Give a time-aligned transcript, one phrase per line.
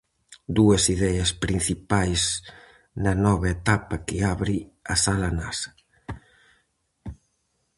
[0.57, 2.21] Dúas ideas principais
[3.03, 4.55] na nova etapa que abre
[4.93, 5.71] a Sala Nasa.